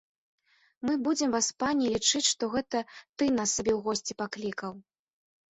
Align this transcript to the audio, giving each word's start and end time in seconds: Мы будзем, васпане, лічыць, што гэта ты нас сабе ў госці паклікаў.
Мы 0.87 0.93
будзем, 1.07 1.29
васпане, 1.37 1.85
лічыць, 1.97 2.23
што 2.31 2.49
гэта 2.57 2.83
ты 3.17 3.29
нас 3.37 3.55
сабе 3.59 3.71
ў 3.77 3.91
госці 3.91 4.19
паклікаў. 4.25 4.71